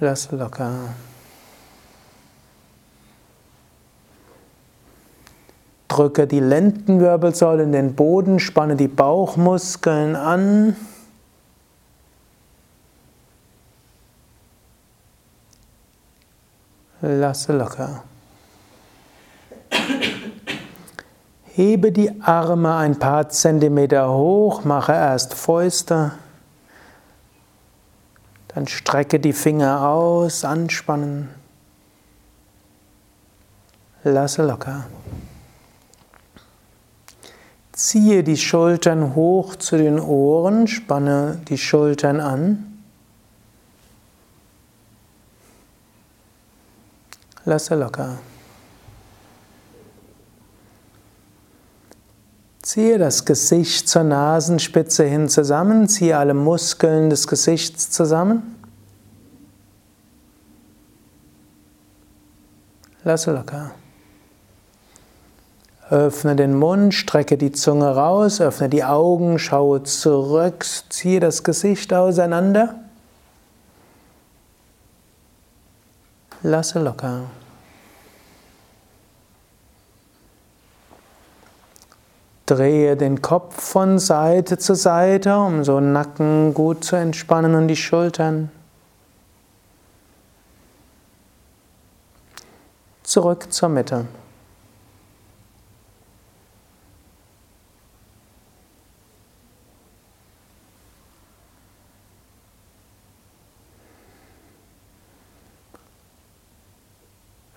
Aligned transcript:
Lasse 0.00 0.34
locker. 0.34 0.72
Drücke 5.86 6.26
die 6.26 6.40
Lendenwirbelsäule 6.40 7.62
in 7.62 7.72
den 7.72 7.94
Boden, 7.94 8.40
spanne 8.40 8.74
die 8.74 8.88
Bauchmuskeln 8.88 10.16
an. 10.16 10.74
Lasse 17.02 17.52
locker. 17.52 18.02
Hebe 21.54 21.90
die 21.90 22.22
Arme 22.22 22.76
ein 22.76 22.98
paar 22.98 23.28
Zentimeter 23.28 24.12
hoch, 24.12 24.64
mache 24.64 24.92
erst 24.92 25.34
Fäuste, 25.34 26.12
dann 28.48 28.68
strecke 28.68 29.18
die 29.18 29.32
Finger 29.32 29.88
aus, 29.88 30.44
anspannen. 30.44 31.28
Lasse 34.04 34.46
locker. 34.46 34.86
Ziehe 37.72 38.22
die 38.22 38.36
Schultern 38.36 39.14
hoch 39.14 39.56
zu 39.56 39.76
den 39.76 39.98
Ohren, 39.98 40.66
spanne 40.66 41.40
die 41.48 41.58
Schultern 41.58 42.20
an. 42.20 42.82
Lasse 47.44 47.74
locker. 47.74 48.18
Ziehe 52.72 52.98
das 52.98 53.24
Gesicht 53.24 53.88
zur 53.88 54.04
Nasenspitze 54.04 55.02
hin 55.02 55.28
zusammen, 55.28 55.88
ziehe 55.88 56.16
alle 56.16 56.34
Muskeln 56.34 57.10
des 57.10 57.26
Gesichts 57.26 57.90
zusammen. 57.90 58.54
Lasse 63.02 63.32
locker. 63.32 63.72
Öffne 65.90 66.36
den 66.36 66.54
Mund, 66.54 66.94
strecke 66.94 67.36
die 67.36 67.50
Zunge 67.50 67.88
raus, 67.88 68.40
öffne 68.40 68.68
die 68.68 68.84
Augen, 68.84 69.40
schaue 69.40 69.82
zurück, 69.82 70.64
ziehe 70.90 71.18
das 71.18 71.42
Gesicht 71.42 71.92
auseinander. 71.92 72.76
Lasse 76.44 76.78
locker. 76.78 77.22
Drehe 82.50 82.96
den 82.96 83.22
Kopf 83.22 83.62
von 83.62 84.00
Seite 84.00 84.58
zu 84.58 84.74
Seite, 84.74 85.38
um 85.38 85.62
so 85.62 85.78
Nacken 85.78 86.52
gut 86.52 86.82
zu 86.82 86.96
entspannen 86.96 87.54
und 87.54 87.68
die 87.68 87.76
Schultern. 87.76 88.50
Zurück 93.04 93.52
zur 93.52 93.68
Mitte. 93.68 94.06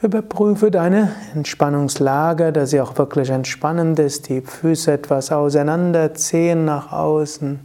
Überprüfe 0.04 0.70
deine 0.70 1.16
Entspannungslage, 1.34 2.52
dass 2.52 2.72
sie 2.72 2.82
auch 2.82 2.98
wirklich 2.98 3.30
entspannend 3.30 3.98
ist. 4.00 4.28
Die 4.28 4.42
Füße 4.42 4.92
etwas 4.92 5.32
auseinander, 5.32 6.14
Zehen 6.14 6.66
nach 6.66 6.92
außen. 6.92 7.62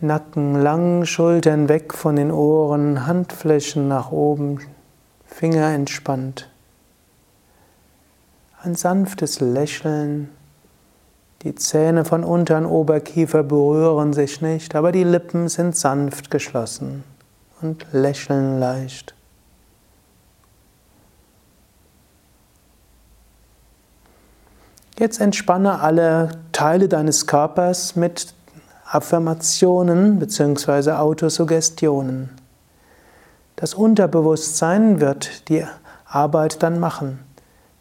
Nacken 0.00 0.60
lang, 0.60 1.04
Schultern 1.04 1.68
weg 1.68 1.94
von 1.94 2.16
den 2.16 2.32
Ohren, 2.32 3.06
Handflächen 3.06 3.86
nach 3.86 4.10
oben, 4.10 4.58
Finger 5.24 5.68
entspannt. 5.68 6.50
Ein 8.60 8.74
sanftes 8.74 9.38
Lächeln. 9.38 10.30
Die 11.42 11.54
Zähne 11.54 12.04
von 12.04 12.24
unteren 12.24 12.66
Oberkiefer 12.66 13.44
berühren 13.44 14.12
sich 14.12 14.40
nicht, 14.40 14.74
aber 14.74 14.90
die 14.90 15.04
Lippen 15.04 15.48
sind 15.48 15.76
sanft 15.76 16.32
geschlossen 16.32 17.04
und 17.60 17.86
lächeln 17.92 18.58
leicht. 18.58 19.14
Jetzt 24.96 25.20
entspanne 25.20 25.80
alle 25.80 26.28
Teile 26.52 26.88
deines 26.88 27.26
Körpers 27.26 27.96
mit 27.96 28.32
Affirmationen 28.86 30.20
bzw. 30.20 30.92
Autosuggestionen. 30.92 32.30
Das 33.56 33.74
Unterbewusstsein 33.74 35.00
wird 35.00 35.48
die 35.48 35.64
Arbeit 36.06 36.62
dann 36.62 36.78
machen. 36.78 37.18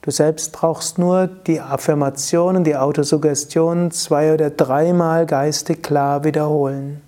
Du 0.01 0.09
selbst 0.09 0.53
brauchst 0.53 0.97
nur 0.97 1.27
die 1.27 1.61
Affirmationen, 1.61 2.63
die 2.63 2.75
Autosuggestionen 2.75 3.91
zwei 3.91 4.33
oder 4.33 4.49
dreimal 4.49 5.27
geistig 5.27 5.83
klar 5.83 6.23
wiederholen. 6.23 7.01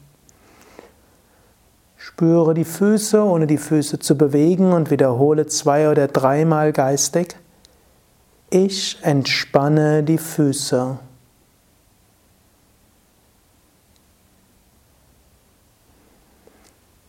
Spüre 1.97 2.53
die 2.53 2.63
Füße, 2.63 3.23
ohne 3.23 3.47
die 3.47 3.57
Füße 3.57 3.97
zu 3.97 4.15
bewegen 4.15 4.71
und 4.71 4.91
wiederhole 4.91 5.47
zwei 5.47 5.89
oder 5.89 6.07
dreimal 6.07 6.73
geistig. 6.73 7.35
Ich 8.57 8.99
entspanne 9.01 10.01
die 10.01 10.17
Füße. 10.17 10.97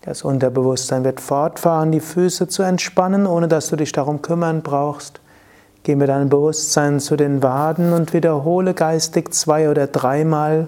Das 0.01 0.23
Unterbewusstsein 0.23 1.05
wird 1.05 1.21
fortfahren, 1.21 1.93
die 1.93 2.01
Füße 2.01 2.49
zu 2.49 2.65
entspannen, 2.65 3.29
ohne 3.29 3.47
dass 3.47 3.69
du 3.69 3.77
dich 3.77 3.93
darum 3.93 4.23
kümmern 4.23 4.63
brauchst. 4.63 5.21
Geh 5.85 5.95
mit 5.95 6.09
deinem 6.09 6.31
Bewusstsein 6.31 6.99
zu 6.99 7.15
den 7.15 7.45
Waden 7.45 7.93
und 7.93 8.13
wiederhole 8.13 8.75
geistig 8.75 9.33
zwei 9.33 9.71
oder 9.71 9.87
dreimal. 9.87 10.67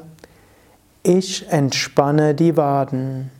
Ich 1.02 1.50
entspanne 1.50 2.36
die 2.36 2.56
Waden. 2.56 3.32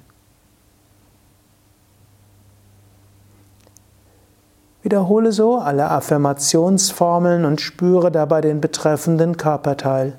Wiederhole 4.89 5.33
so 5.33 5.59
alle 5.59 5.91
Affirmationsformeln 5.91 7.45
und 7.45 7.61
spüre 7.61 8.11
dabei 8.11 8.41
den 8.41 8.63
betreffenden 8.63 9.37
Körperteil. 9.37 10.17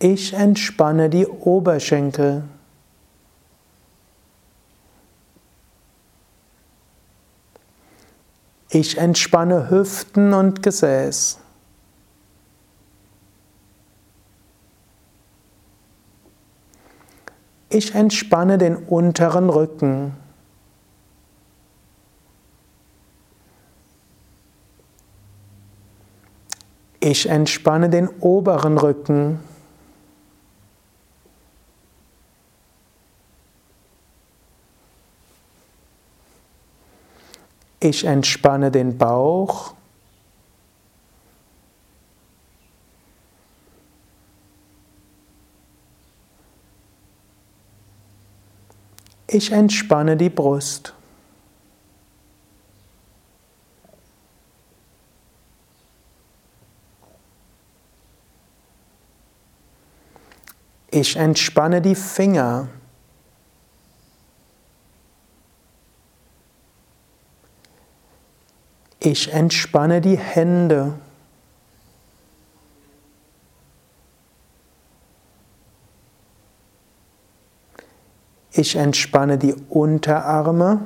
Ich 0.00 0.34
entspanne 0.34 1.08
die 1.08 1.28
Oberschenkel. 1.28 2.42
Ich 8.68 8.98
entspanne 8.98 9.70
Hüften 9.70 10.34
und 10.34 10.60
Gesäß. 10.60 11.38
Ich 17.68 17.94
entspanne 17.94 18.58
den 18.58 18.74
unteren 18.74 19.48
Rücken. 19.48 20.17
Ich 27.00 27.28
entspanne 27.28 27.88
den 27.90 28.08
oberen 28.20 28.76
Rücken. 28.76 29.40
Ich 37.80 38.04
entspanne 38.04 38.72
den 38.72 38.98
Bauch. 38.98 39.74
Ich 49.28 49.52
entspanne 49.52 50.16
die 50.16 50.30
Brust. 50.30 50.94
Ich 61.00 61.14
entspanne 61.14 61.80
die 61.80 61.94
Finger. 61.94 62.66
Ich 68.98 69.32
entspanne 69.32 70.00
die 70.00 70.18
Hände. 70.18 70.98
Ich 78.50 78.74
entspanne 78.74 79.38
die 79.38 79.54
Unterarme. 79.68 80.80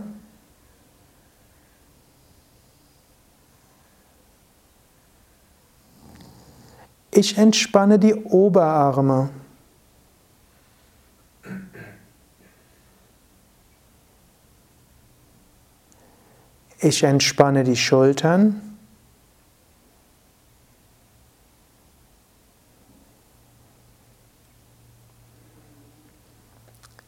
Ich 7.11 7.38
entspanne 7.38 7.99
die 7.99 8.15
Oberarme. 8.15 9.31
Ich 16.84 17.05
entspanne 17.05 17.62
die 17.62 17.76
Schultern. 17.76 18.61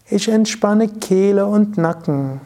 Ich 0.08 0.28
entspanne 0.28 0.86
Kehle 0.86 1.44
und 1.44 1.76
Nacken. 1.76 2.40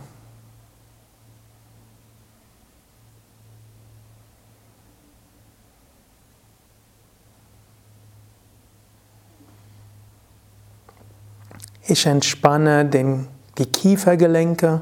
Ich 11.87 12.07
entspanne 12.07 12.87
den, 12.87 13.29
die 13.59 13.67
Kiefergelenke. 13.67 14.81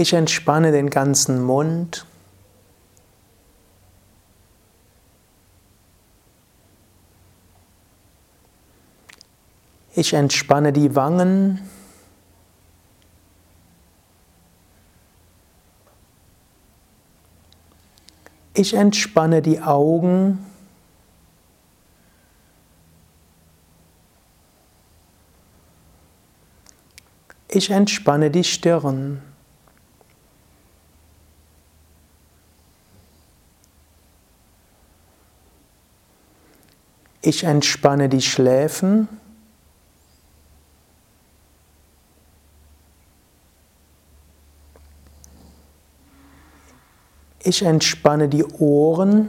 Ich 0.00 0.14
entspanne 0.14 0.72
den 0.72 0.88
ganzen 0.88 1.42
Mund. 1.42 2.06
Ich 9.94 10.14
entspanne 10.14 10.72
die 10.72 10.96
Wangen. 10.96 11.60
Ich 18.54 18.72
entspanne 18.72 19.42
die 19.42 19.60
Augen. 19.60 20.46
Ich 27.48 27.68
entspanne 27.68 28.30
die 28.30 28.44
Stirn. 28.44 29.29
Ich 37.22 37.44
entspanne 37.44 38.08
die 38.08 38.22
Schläfen. 38.22 39.08
Ich 47.42 47.62
entspanne 47.62 48.28
die 48.28 48.44
Ohren. 48.44 49.28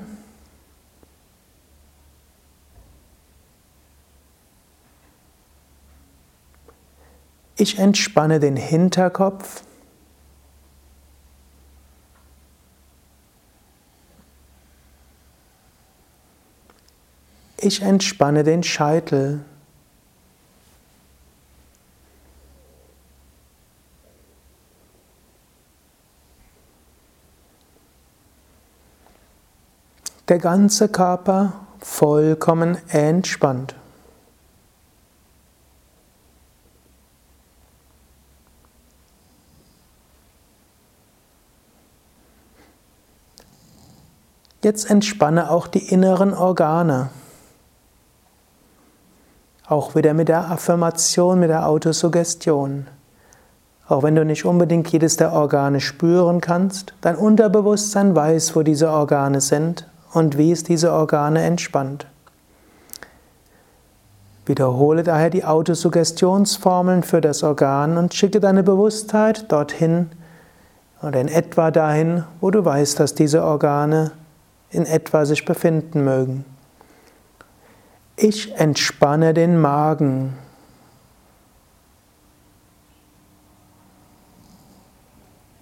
Ich 7.56 7.78
entspanne 7.78 8.40
den 8.40 8.56
Hinterkopf. 8.56 9.64
Ich 17.64 17.84
entspanne 17.84 18.44
den 18.44 18.64
Scheitel. 18.64 19.46
Der 30.28 30.40
ganze 30.40 30.90
Körper 30.90 31.54
vollkommen 31.80 32.80
entspannt. 32.90 33.76
Jetzt 44.64 44.90
entspanne 44.90 45.52
auch 45.52 45.68
die 45.68 45.90
inneren 45.90 46.34
Organe. 46.34 47.12
Auch 49.72 49.96
wieder 49.96 50.14
mit 50.14 50.28
der 50.28 50.52
Affirmation, 50.52 51.40
mit 51.40 51.50
der 51.50 51.66
Autosuggestion. 51.66 52.88
Auch 53.88 54.04
wenn 54.04 54.16
du 54.16 54.26
nicht 54.26 54.44
unbedingt 54.44 54.90
jedes 54.90 55.16
der 55.16 55.32
Organe 55.32 55.80
spüren 55.80 56.42
kannst, 56.42 56.94
dein 57.00 57.16
Unterbewusstsein 57.16 58.14
weiß, 58.14 58.54
wo 58.54 58.64
diese 58.64 58.90
Organe 58.90 59.40
sind 59.40 59.88
und 60.12 60.38
wie 60.38 60.52
es 60.52 60.66
diese 60.66 60.92
Organe 60.92 61.44
entspannt. 61.44 62.06
Wiederhole 64.46 65.04
daher 65.04 65.30
die 65.30 65.46
Autosuggestionsformeln 65.46 67.04
für 67.04 67.22
das 67.22 67.42
Organ 67.42 67.98
und 67.98 68.14
schicke 68.14 68.42
deine 68.42 68.64
Bewusstheit 68.64 69.50
dorthin 69.54 70.10
oder 71.02 71.22
in 71.22 71.30
etwa 71.30 71.72
dahin, 71.72 72.26
wo 72.42 72.52
du 72.52 72.66
weißt, 72.66 73.00
dass 73.00 73.16
diese 73.16 73.46
Organe 73.46 74.12
in 74.70 74.86
etwa 74.86 75.24
sich 75.24 75.46
befinden 75.46 76.04
mögen. 76.04 76.44
Ich 78.24 78.54
entspanne 78.54 79.34
den 79.34 79.60
Magen. 79.60 80.38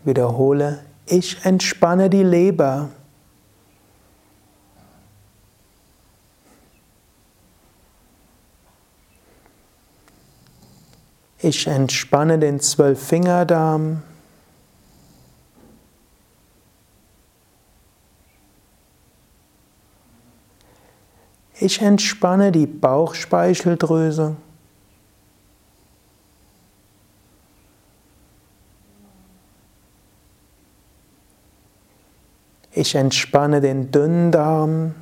Wiederhole, 0.04 0.84
ich 1.06 1.46
entspanne 1.46 2.10
die 2.10 2.22
Leber. 2.22 2.90
Ich 11.38 11.66
entspanne 11.66 12.40
den 12.40 12.60
Zwölffingerdarm. 12.60 14.04
Ich 21.70 21.84
entspanne 21.84 22.52
die 22.52 22.66
Bauchspeicheldrüse. 22.66 24.36
Ich 32.72 32.96
entspanne 32.96 33.62
den 33.62 33.92
Dünndarm. 33.92 34.96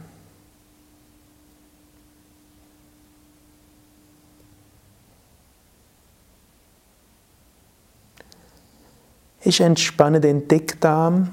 Ich 9.40 9.62
entspanne 9.62 10.20
den 10.20 10.50
Dickdarm. 10.50 11.30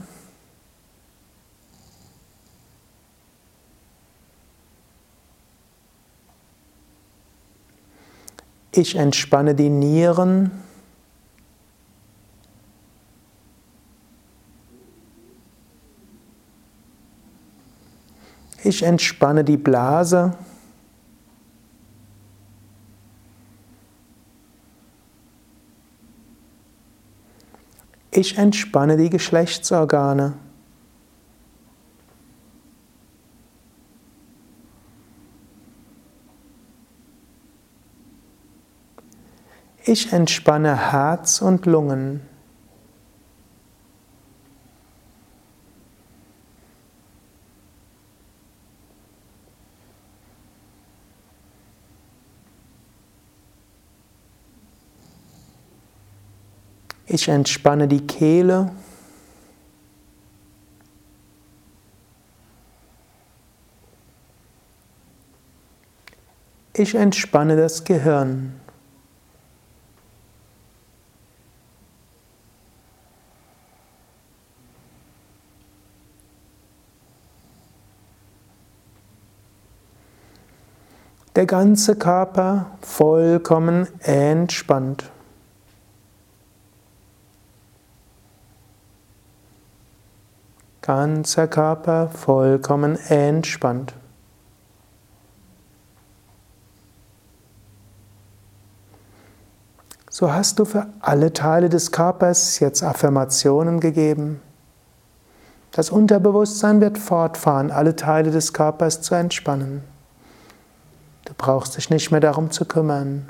Ich 8.76 8.96
entspanne 8.96 9.54
die 9.54 9.68
Nieren. 9.68 10.50
Ich 18.64 18.82
entspanne 18.82 19.44
die 19.44 19.56
Blase. 19.56 20.36
Ich 28.10 28.36
entspanne 28.38 28.96
die 28.96 29.08
Geschlechtsorgane. 29.08 30.34
Ich 39.86 40.14
entspanne 40.14 40.92
Herz 40.92 41.42
und 41.42 41.66
Lungen. 41.66 42.22
Ich 57.06 57.28
entspanne 57.28 57.86
die 57.86 58.06
Kehle. 58.06 58.72
Ich 66.72 66.94
entspanne 66.94 67.58
das 67.58 67.84
Gehirn. 67.84 68.63
Der 81.36 81.46
ganze 81.46 81.96
Körper 81.96 82.66
vollkommen 82.80 83.88
entspannt. 84.00 85.10
Ganzer 90.80 91.48
Körper 91.48 92.08
vollkommen 92.08 92.96
entspannt. 93.08 93.94
So 100.08 100.32
hast 100.32 100.60
du 100.60 100.64
für 100.64 100.86
alle 101.00 101.32
Teile 101.32 101.68
des 101.68 101.90
Körpers 101.90 102.60
jetzt 102.60 102.84
Affirmationen 102.84 103.80
gegeben. 103.80 104.40
Das 105.72 105.90
Unterbewusstsein 105.90 106.80
wird 106.80 106.98
fortfahren, 106.98 107.72
alle 107.72 107.96
Teile 107.96 108.30
des 108.30 108.52
Körpers 108.52 109.02
zu 109.02 109.16
entspannen. 109.16 109.93
Du 111.24 111.32
brauchst 111.36 111.76
dich 111.76 111.90
nicht 111.90 112.10
mehr 112.10 112.20
darum 112.20 112.50
zu 112.50 112.64
kümmern. 112.64 113.28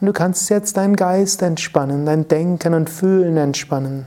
Und 0.00 0.06
du 0.06 0.12
kannst 0.12 0.50
jetzt 0.50 0.76
deinen 0.76 0.96
Geist 0.96 1.42
entspannen, 1.42 2.06
dein 2.06 2.26
Denken 2.26 2.74
und 2.74 2.90
Fühlen 2.90 3.36
entspannen, 3.36 4.04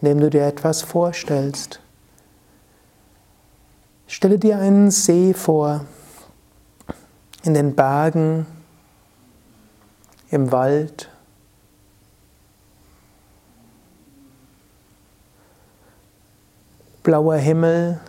indem 0.00 0.20
du 0.20 0.30
dir 0.30 0.44
etwas 0.44 0.82
vorstellst. 0.82 1.80
Stelle 4.08 4.38
dir 4.38 4.58
einen 4.58 4.90
See 4.90 5.34
vor, 5.34 5.84
in 7.44 7.54
den 7.54 7.76
Bergen, 7.76 8.46
im 10.30 10.50
Wald. 10.50 11.08
Blauer 17.02 17.36
Himmel, 17.36 18.00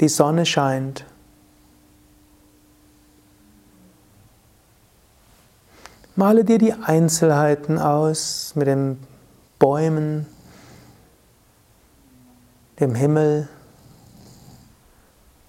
die 0.00 0.08
Sonne 0.08 0.46
scheint. 0.46 1.04
Male 6.14 6.44
dir 6.44 6.58
die 6.58 6.72
Einzelheiten 6.72 7.78
aus 7.78 8.52
mit 8.56 8.66
den 8.66 8.98
Bäumen, 9.58 10.26
dem 12.80 12.94
Himmel 12.94 13.48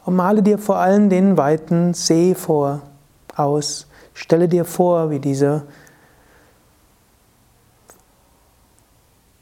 und 0.05 0.15
male 0.15 0.41
dir 0.41 0.57
vor 0.57 0.77
allem 0.77 1.09
den 1.09 1.37
weiten 1.37 1.93
See 1.93 2.33
vor, 2.35 2.81
aus. 3.35 3.87
Stelle 4.13 4.47
dir 4.47 4.65
vor, 4.65 5.11
wie 5.11 5.19
diese 5.19 5.63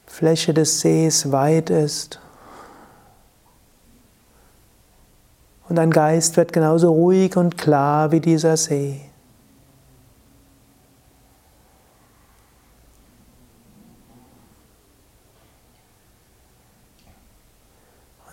Fläche 0.06 0.52
des 0.52 0.80
Sees 0.80 1.32
weit 1.32 1.70
ist. 1.70 2.20
Und 5.68 5.76
dein 5.76 5.90
Geist 5.90 6.36
wird 6.36 6.52
genauso 6.52 6.90
ruhig 6.90 7.36
und 7.36 7.58
klar 7.58 8.10
wie 8.10 8.20
dieser 8.20 8.56
See. 8.56 9.02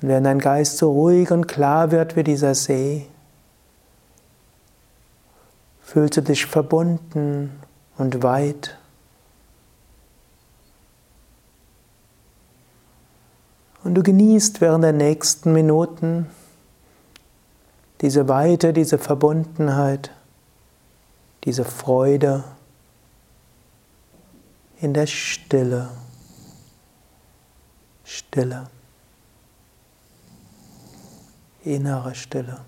Und 0.02 0.10
wenn 0.10 0.24
dein 0.24 0.40
Geist 0.40 0.78
so 0.78 0.92
ruhig 0.92 1.32
und 1.32 1.48
klar 1.48 1.92
wird 1.92 2.16
wie 2.16 2.24
dieser 2.24 2.56
See, 2.56 3.08
fühlst 5.82 6.18
du 6.18 6.22
dich 6.22 6.46
verbunden 6.46 7.60
und 7.98 8.24
weit. 8.24 8.78
Und 13.84 13.96
du 13.96 14.04
genießt 14.04 14.62
während 14.62 14.84
der 14.84 14.94
nächsten 14.94 15.54
Minuten 15.54 16.28
diese 18.02 18.28
Weite, 18.28 18.74
diese 18.74 18.98
Verbundenheit, 18.98 20.12
diese 21.44 21.66
Freude 21.66 22.44
in 24.82 24.94
der 24.94 25.08
Stille. 25.08 25.90
Stille 28.04 28.68
innere 31.66 32.14
Stille. 32.16 32.60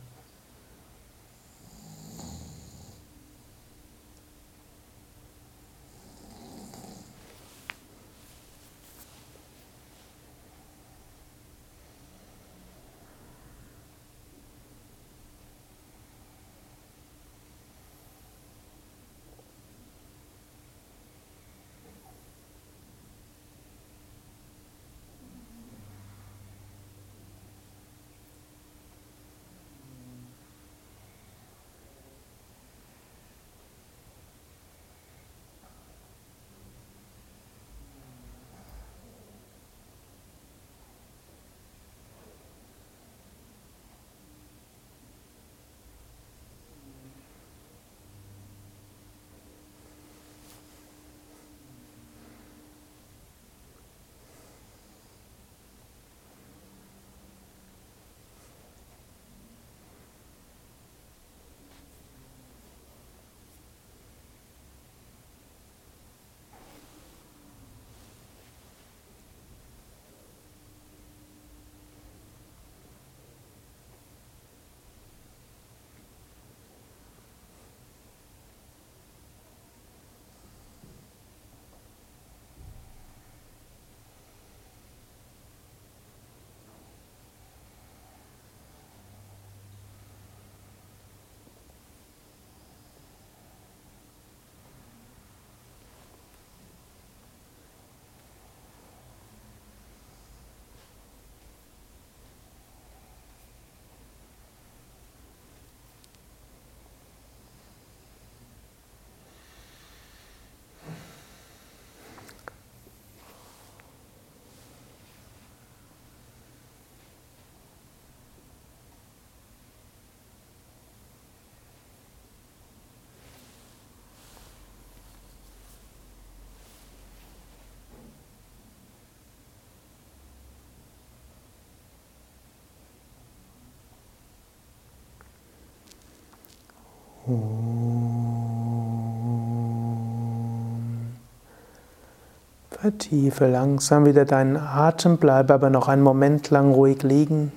Vertiefe 142.69 143.47
langsam 143.47 144.05
wieder 144.05 144.23
deinen 144.23 144.55
Atem, 144.55 145.17
bleibe 145.17 145.53
aber 145.53 145.69
noch 145.69 145.89
einen 145.89 146.03
Moment 146.03 146.49
lang 146.51 146.71
ruhig 146.71 147.03
liegen. 147.03 147.51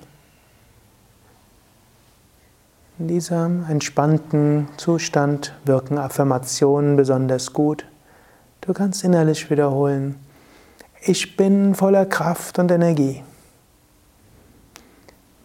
In 2.99 3.07
diesem 3.07 3.65
entspannten 3.69 4.67
Zustand 4.75 5.55
wirken 5.63 5.97
Affirmationen 5.97 6.97
besonders 6.97 7.53
gut. 7.53 7.85
Du 8.59 8.73
kannst 8.73 9.03
innerlich 9.03 9.49
wiederholen, 9.49 10.15
ich 11.03 11.35
bin 11.37 11.73
voller 11.75 12.05
Kraft 12.05 12.59
und 12.59 12.69
Energie. 12.69 13.23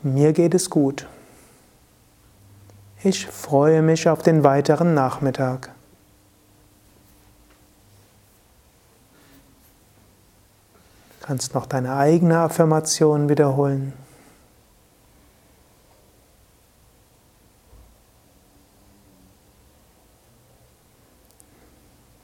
Mir 0.02 0.33
geht 0.33 0.54
es 0.54 0.68
gut. 0.68 1.06
Ich 3.08 3.25
freue 3.25 3.82
mich 3.82 4.08
auf 4.08 4.22
den 4.22 4.42
weiteren 4.42 4.92
Nachmittag. 4.92 5.70
Du 11.20 11.26
kannst 11.28 11.54
noch 11.54 11.66
deine 11.66 11.94
eigene 11.94 12.40
Affirmation 12.40 13.28
wiederholen. 13.28 13.92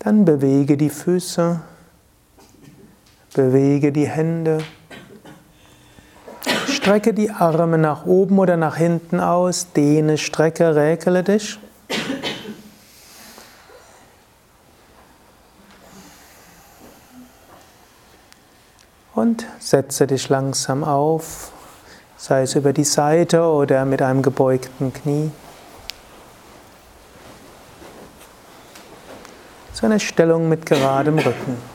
Dann 0.00 0.24
bewege 0.24 0.76
die 0.76 0.90
Füße, 0.90 1.60
bewege 3.34 3.92
die 3.92 4.08
Hände, 4.08 4.58
strecke 6.82 7.14
die 7.14 7.30
Arme 7.30 7.78
nach 7.78 8.06
oben 8.06 8.40
oder 8.40 8.56
nach 8.56 8.76
hinten 8.76 9.20
aus, 9.20 9.68
dehne, 9.72 10.18
strecke, 10.18 10.74
räkele 10.74 11.22
dich. 11.22 11.60
Und 19.14 19.46
setze 19.60 20.08
dich 20.08 20.28
langsam 20.28 20.82
auf, 20.82 21.52
sei 22.16 22.42
es 22.42 22.56
über 22.56 22.72
die 22.72 22.82
Seite 22.82 23.44
oder 23.44 23.84
mit 23.84 24.02
einem 24.02 24.22
gebeugten 24.22 24.92
Knie. 24.92 25.30
zu 29.72 29.86
einer 29.86 29.98
Stellung 29.98 30.48
mit 30.48 30.64
geradem 30.64 31.18
Rücken. 31.18 31.71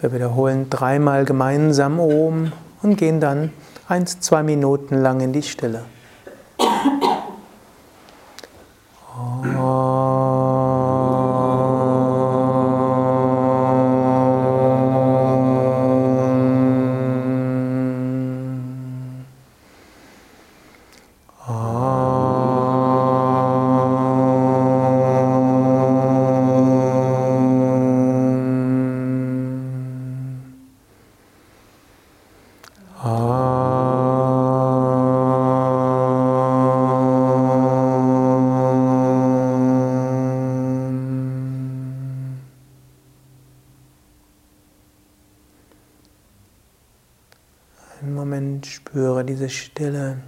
Wir 0.00 0.12
wiederholen 0.12 0.70
dreimal 0.70 1.24
gemeinsam 1.24 1.98
Om 1.98 2.52
und 2.82 2.96
gehen 2.96 3.18
dann 3.18 3.52
eins, 3.88 4.20
zwei 4.20 4.44
Minuten 4.44 4.94
lang 4.94 5.20
in 5.20 5.32
die 5.32 5.42
Stille. 5.42 5.82
Diese 49.28 49.50
Stille 49.50 50.18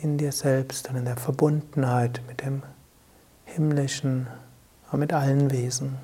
in 0.00 0.18
dir 0.18 0.32
selbst 0.32 0.90
und 0.90 0.96
in 0.96 1.06
der 1.06 1.16
Verbundenheit 1.16 2.20
mit 2.26 2.42
dem 2.42 2.62
Himmlischen 3.46 4.26
und 4.92 5.00
mit 5.00 5.12
allen 5.12 5.50
Wesen. 5.50 5.96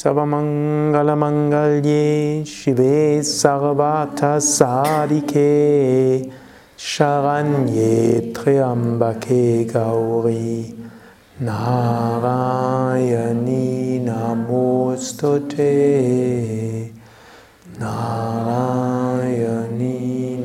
Savamangalamangalye 0.00 2.40
Shive 2.46 3.20
Sarvata 3.20 4.40
Sadike 4.40 6.32
Sharanye 6.74 8.32
Triambake 8.32 9.66
Gauri 9.70 10.74
Narayani 11.42 12.40
Namostute 14.02 15.68
Narayani 17.78 18.78